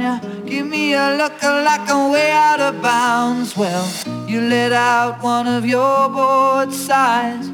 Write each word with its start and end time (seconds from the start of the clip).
around 0.00 0.22
you 0.22 0.50
give 0.50 0.66
me 0.66 0.94
a 0.94 1.16
look 1.16 1.42
like 1.42 1.88
I'm 1.88 2.12
way 2.12 2.30
out 2.30 2.60
of 2.60 2.82
bounds. 2.82 3.56
Well, 3.56 3.86
you 4.28 4.40
let 4.40 4.72
out 4.72 5.22
one 5.22 5.46
of 5.46 5.64
your 5.66 6.08
bored 6.08 6.72
sighs. 6.72 7.50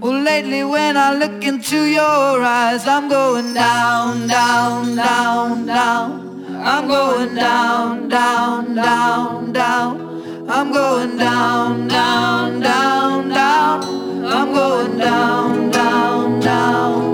Well, 0.00 0.20
lately 0.20 0.64
when 0.64 0.96
I 0.96 1.14
look 1.14 1.44
into 1.44 1.84
your 1.84 2.42
eyes, 2.42 2.86
I'm 2.86 3.08
going 3.08 3.54
down, 3.54 4.26
down, 4.26 4.96
down, 4.96 5.66
down. 5.66 6.46
I'm 6.64 6.88
going 6.88 7.34
down, 7.34 8.08
down, 8.08 8.74
down, 8.74 9.52
down. 9.52 10.46
I'm 10.48 10.72
going 10.72 11.16
down, 11.16 11.88
down, 11.88 12.60
down, 12.60 13.28
down. 13.28 14.24
I'm 14.24 14.52
going 14.52 14.98
down, 14.98 15.70
down, 15.70 16.40
down. 16.40 17.05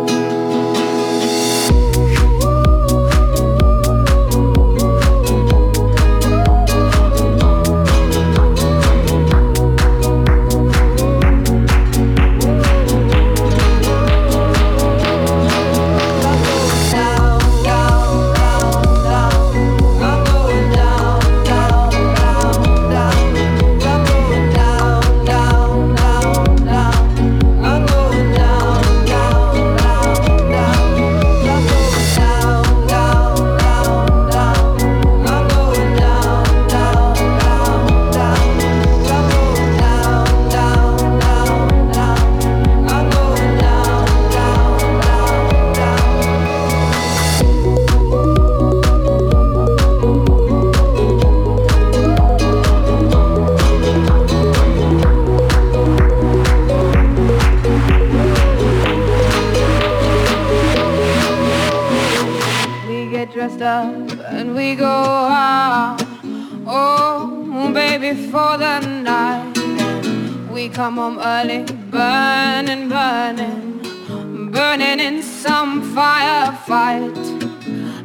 Come 70.73 70.97
home 70.97 71.19
early, 71.19 71.65
burning, 71.91 72.89
burning, 72.89 74.51
burning 74.51 75.01
in 75.01 75.23
some 75.23 75.83
firefight. 75.95 77.15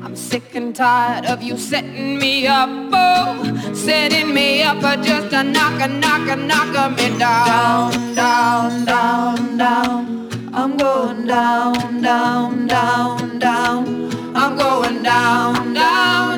I'm 0.04 0.16
sick 0.16 0.54
and 0.54 0.76
tired 0.76 1.26
of 1.26 1.42
you 1.42 1.58
setting 1.58 2.18
me 2.18 2.46
up, 2.46 2.70
oh, 2.92 3.74
setting 3.74 4.34
me 4.34 4.64
up, 4.64 4.82
but 4.82 5.02
just 5.02 5.34
a 5.34 5.44
knocker, 5.44 5.88
knocker, 5.88 6.36
knocker 6.36 6.90
me 6.90 7.18
down, 7.18 8.16
down, 8.16 8.86
down, 8.86 9.58
down. 9.58 10.30
I'm 10.54 10.76
going 10.76 11.26
down, 11.26 12.02
down, 12.02 12.68
down, 12.68 13.40
down. 13.40 14.36
I'm 14.36 14.58
going 14.58 15.04
down, 15.04 15.74
down, 15.74 16.37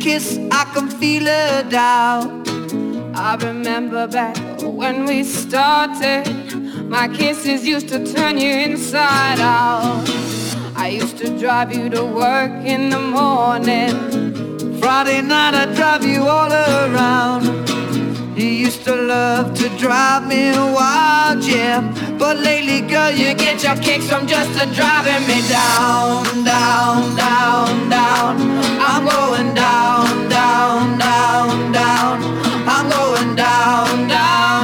kiss, 0.00 0.38
I 0.50 0.64
can 0.72 0.88
feel 0.88 1.26
her 1.26 1.62
doubt. 1.68 2.48
I 3.14 3.36
remember 3.36 4.06
back 4.06 4.36
when 4.62 5.04
we 5.04 5.24
started. 5.24 6.24
My 6.88 7.06
kisses 7.06 7.66
used 7.66 7.88
to 7.90 7.98
turn 8.12 8.38
you 8.38 8.50
inside 8.50 9.40
out. 9.40 10.02
I 10.74 10.88
used 10.88 11.18
to 11.18 11.38
drive 11.38 11.76
you 11.76 11.90
to 11.90 12.02
work 12.02 12.52
in 12.64 12.88
the 12.88 12.98
morning. 12.98 14.80
Friday 14.80 15.20
night 15.20 15.54
I'd 15.54 15.74
drive 15.76 16.04
you 16.04 16.22
all 16.22 16.50
around. 16.50 17.44
You 18.38 18.46
used 18.46 18.84
to 18.84 18.94
love 18.94 19.54
to 19.58 19.68
drive 19.76 20.26
me 20.26 20.50
wild, 20.52 21.44
yeah. 21.44 22.09
But 22.20 22.36
lately, 22.40 22.82
girl, 22.82 23.10
you 23.10 23.32
get 23.32 23.64
your 23.64 23.76
kicks 23.76 24.06
from 24.10 24.26
just 24.26 24.52
driving 24.76 25.26
me 25.26 25.40
down, 25.48 26.44
down, 26.44 27.16
down, 27.16 27.88
down. 27.88 28.36
I'm 28.78 29.06
going 29.08 29.54
down, 29.54 30.28
down, 30.28 30.98
down, 30.98 31.72
down. 31.72 32.16
I'm 32.68 32.86
going 32.90 33.34
down, 33.36 34.06
down, 34.06 34.59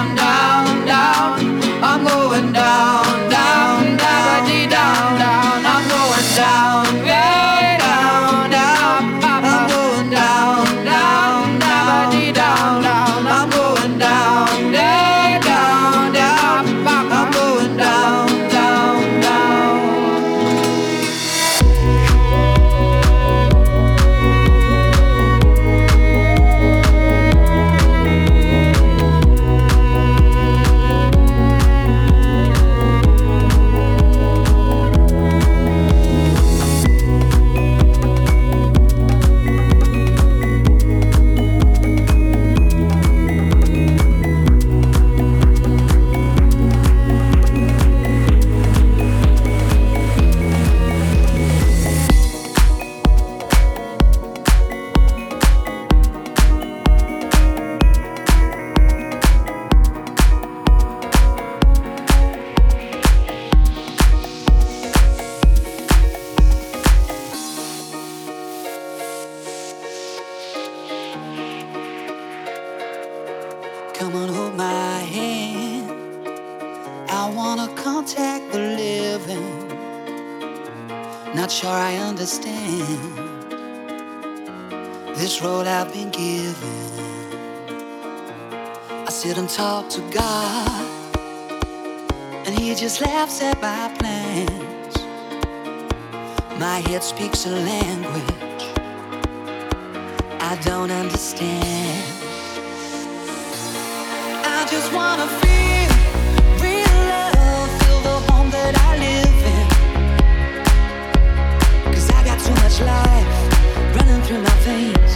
running 113.97 114.23
through 114.23 114.43
my 114.43 114.57
veins, 114.61 115.15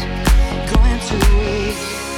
going 0.72 1.00
to 1.08 1.36
waste. 1.38 2.09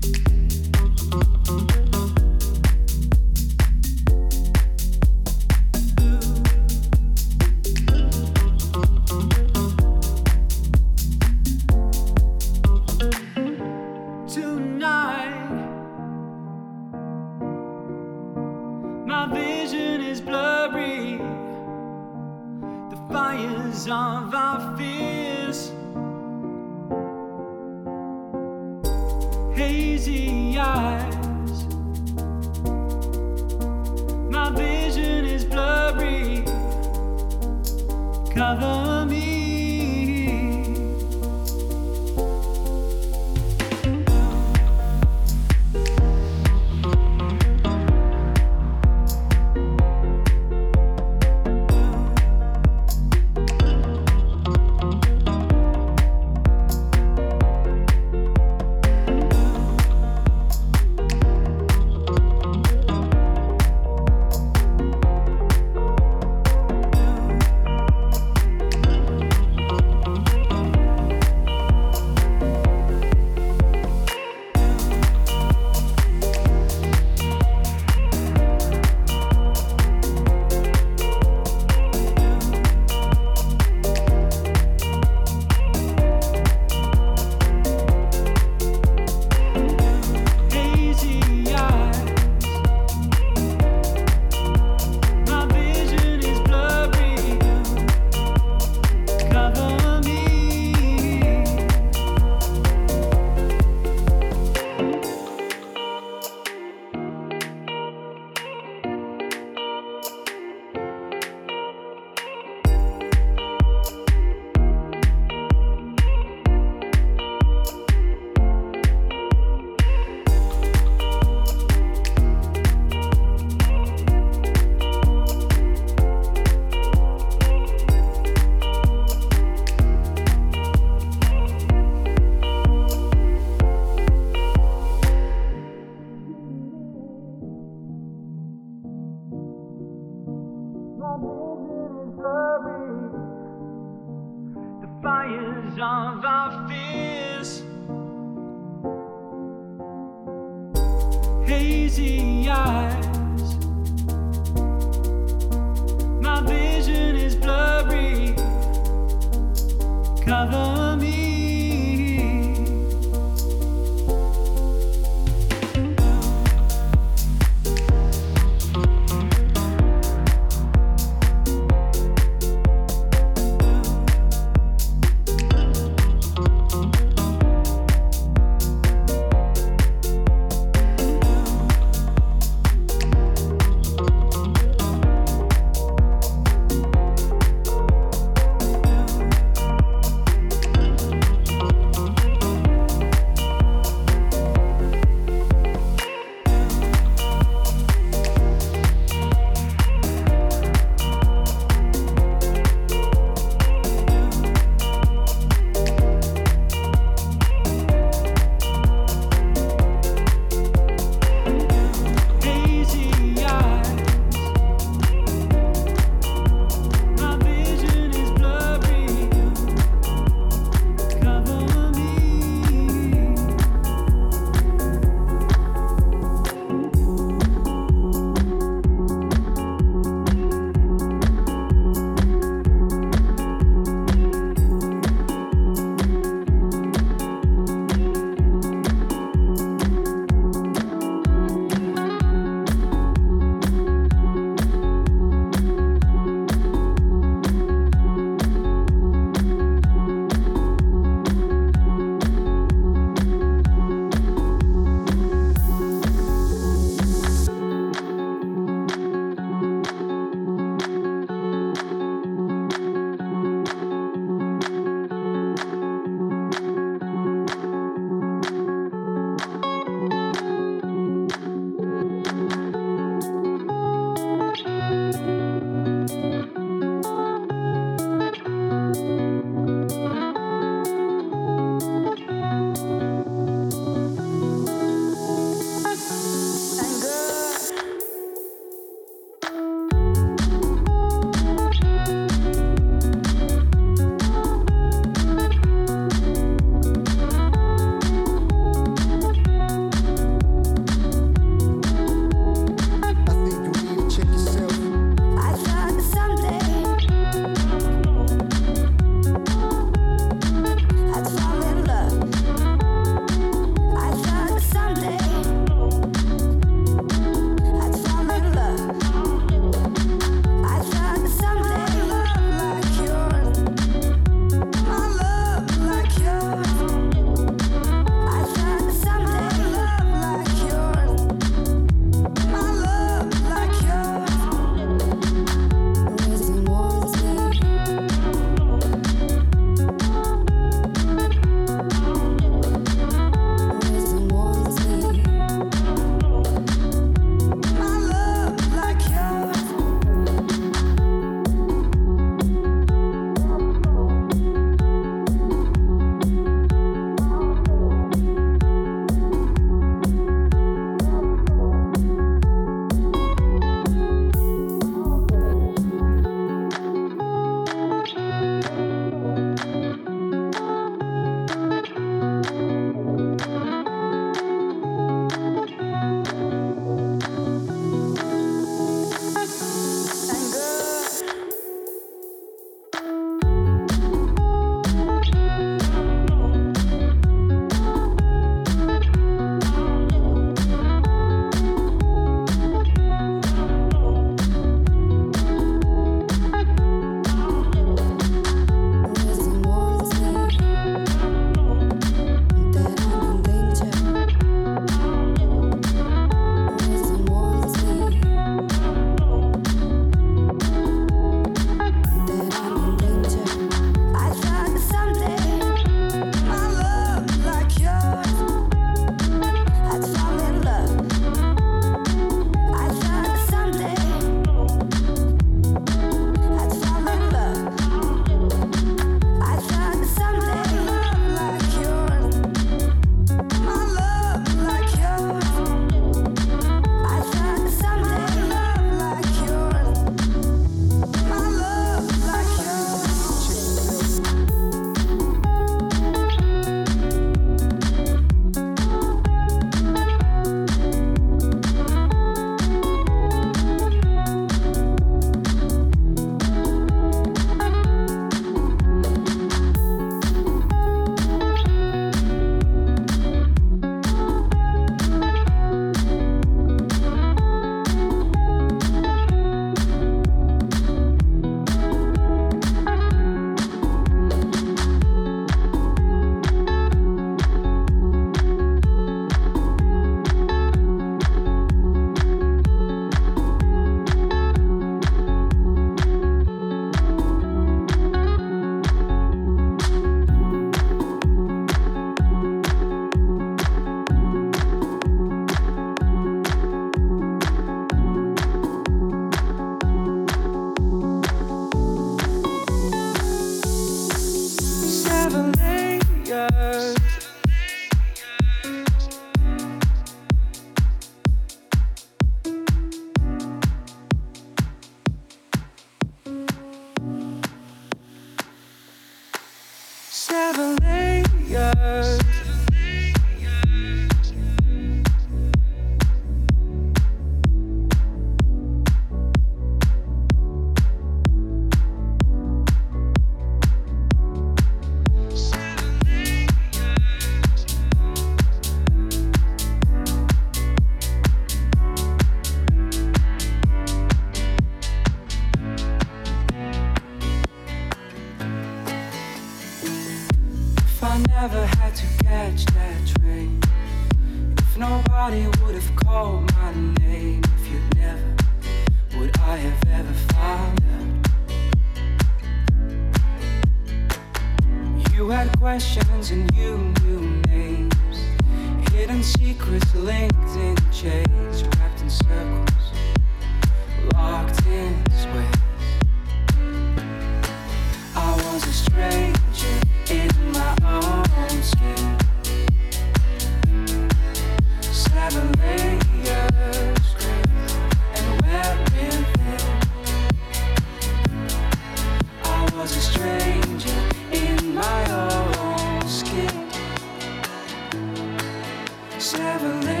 Seven 599.31 600.00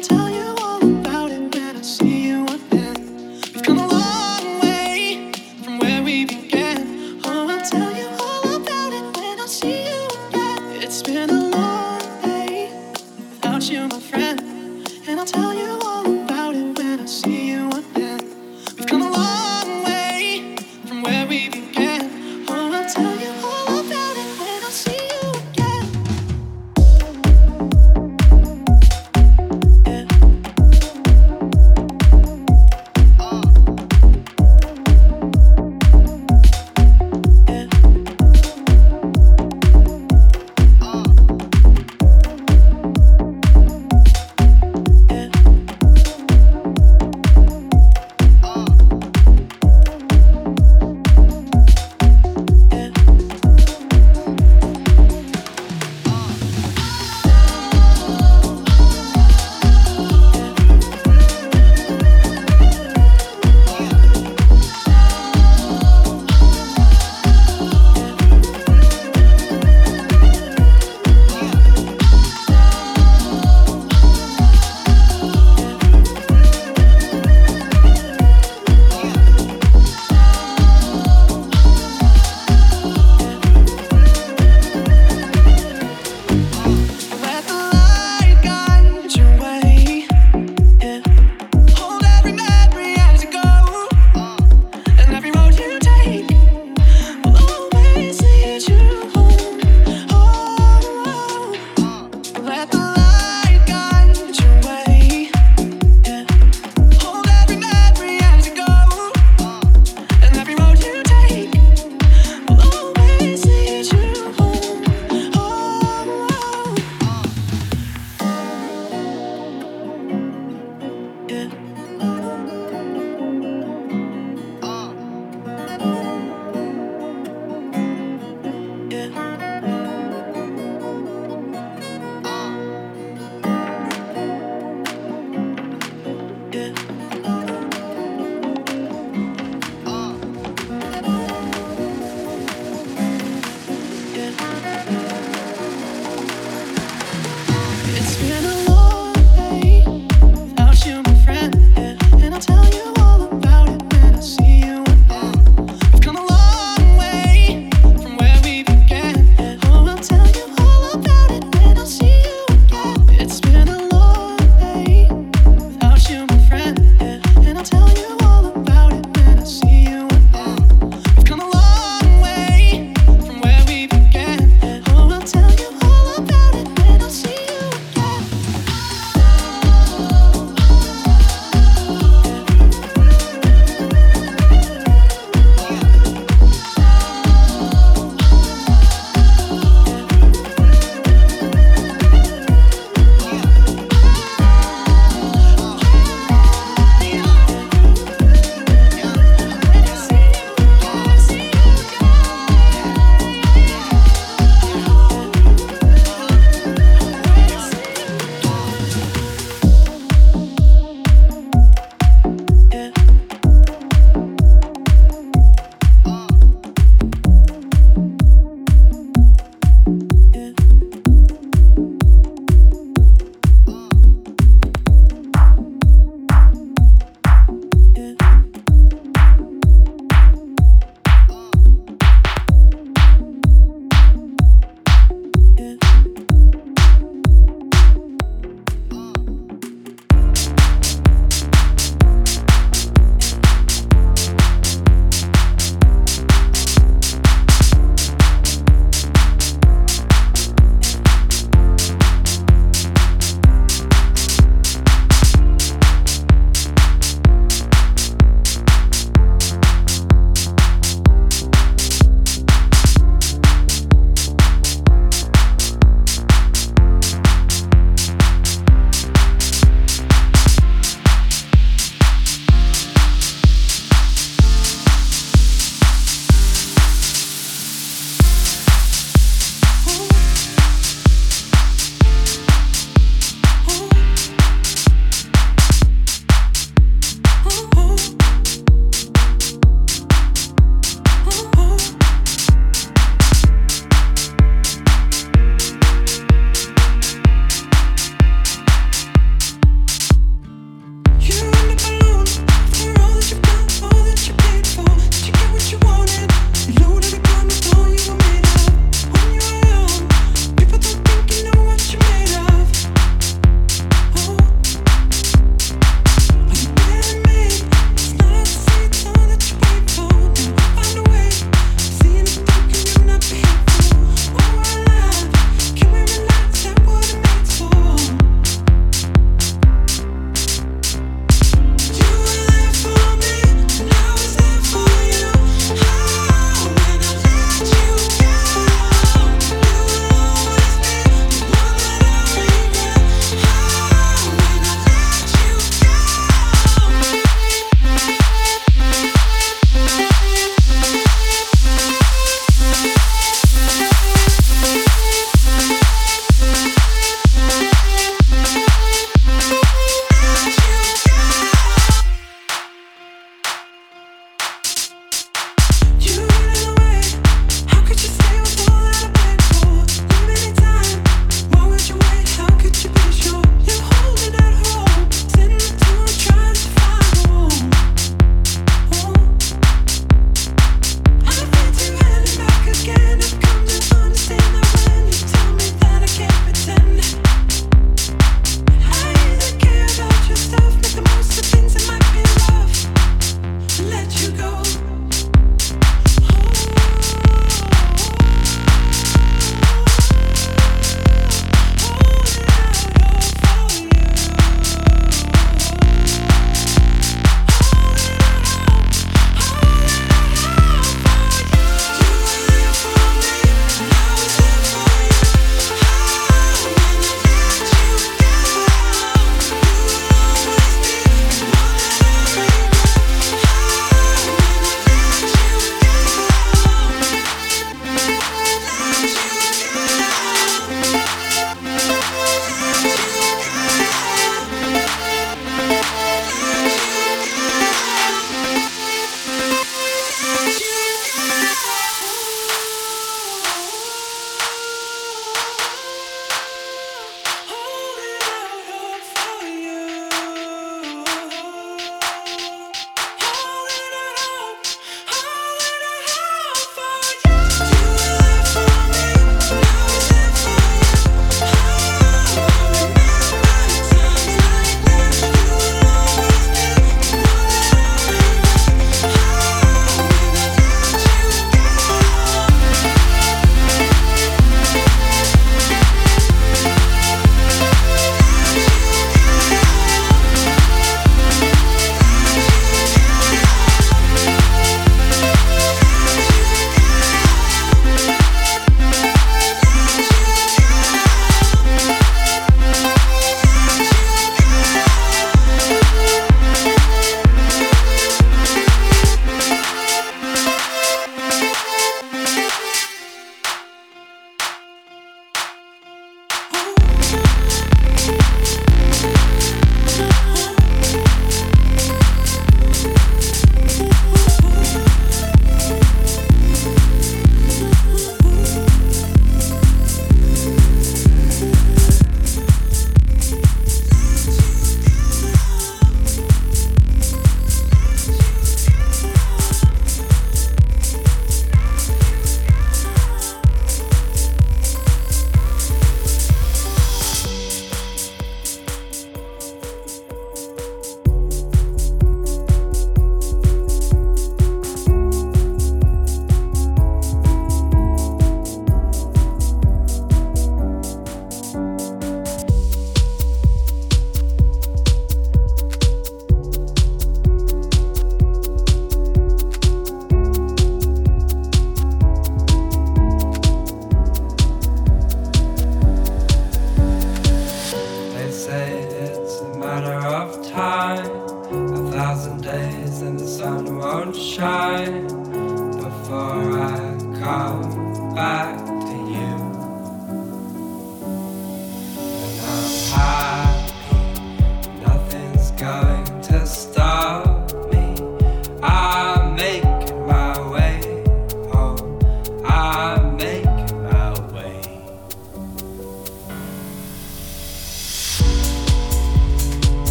tell 0.00 0.30
you 0.30 0.37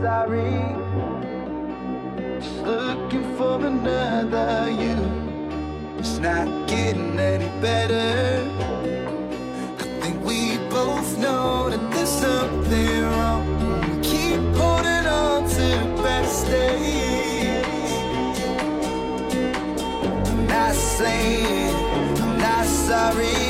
sorry. 0.00 0.60
Just 2.40 2.56
looking 2.62 3.36
for 3.36 3.64
another 3.64 4.70
you. 4.70 4.96
It's 5.98 6.18
not 6.18 6.48
getting 6.68 7.18
any 7.18 7.48
better. 7.60 8.50
I 9.78 9.84
think 10.00 10.24
we 10.24 10.58
both 10.68 11.18
know 11.18 11.70
that 11.70 11.90
there's 11.92 12.08
something 12.08 13.02
wrong. 13.02 13.42
We 13.80 14.02
keep 14.02 14.40
holding 14.60 15.06
on 15.06 15.48
to 15.48 15.66
the 15.82 16.02
best 16.02 16.46
days. 16.46 17.66
I'm 20.30 20.46
not 20.46 20.74
saying 20.74 21.74
I'm 22.22 22.38
not 22.38 22.66
sorry. 22.66 23.42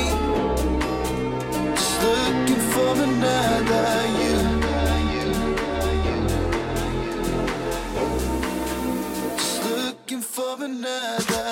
Just 1.75 1.95
looking 2.03 2.63
for 2.71 2.93
another 3.03 4.21
you. 4.21 4.26
another. 10.67 11.46